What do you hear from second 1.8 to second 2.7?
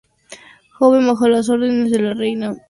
de la Reina María.